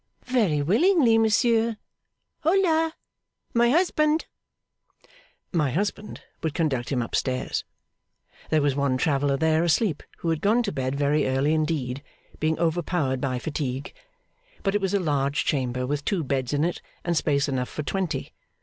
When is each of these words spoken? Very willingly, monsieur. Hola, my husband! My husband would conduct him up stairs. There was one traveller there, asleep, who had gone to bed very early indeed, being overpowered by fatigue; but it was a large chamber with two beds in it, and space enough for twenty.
Very 0.25 0.63
willingly, 0.63 1.19
monsieur. 1.19 1.77
Hola, 2.41 2.95
my 3.53 3.69
husband! 3.69 4.25
My 5.51 5.69
husband 5.69 6.23
would 6.41 6.55
conduct 6.55 6.89
him 6.91 7.03
up 7.03 7.13
stairs. 7.13 7.63
There 8.49 8.63
was 8.63 8.75
one 8.75 8.97
traveller 8.97 9.37
there, 9.37 9.63
asleep, 9.63 10.01
who 10.17 10.31
had 10.31 10.41
gone 10.41 10.63
to 10.63 10.71
bed 10.71 10.95
very 10.95 11.27
early 11.27 11.53
indeed, 11.53 12.01
being 12.39 12.57
overpowered 12.57 13.21
by 13.21 13.37
fatigue; 13.37 13.93
but 14.63 14.73
it 14.73 14.81
was 14.81 14.95
a 14.95 14.99
large 14.99 15.45
chamber 15.45 15.85
with 15.85 16.03
two 16.03 16.23
beds 16.23 16.51
in 16.51 16.63
it, 16.63 16.81
and 17.05 17.15
space 17.15 17.47
enough 17.47 17.69
for 17.69 17.83
twenty. 17.83 18.33